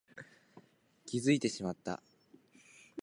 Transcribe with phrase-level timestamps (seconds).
[1.05, 2.01] 気づいてしまった